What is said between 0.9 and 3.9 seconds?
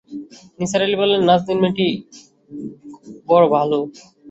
বললেন, নাজনীন মেয়েটি বড় ভালো।